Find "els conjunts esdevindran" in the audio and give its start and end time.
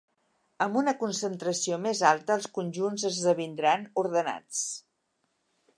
2.41-3.87